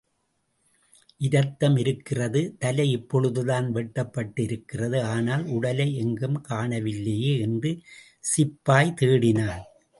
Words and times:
இரத்தம் 1.21 1.75
இருக்கிறது 1.77 2.55
தலை 2.59 2.91
இப்பொழுதுதான் 2.91 3.67
வெட்டப்பட்டிருக்கிறது 3.75 4.99
ஆனால், 5.03 5.43
உடலை 5.47 5.87
எங்கும் 5.95 6.41
காணவில்லையே 6.49 7.33
என்று 7.39 7.71
சிப்பாய் 8.35 8.97
தேடினான். 9.01 9.63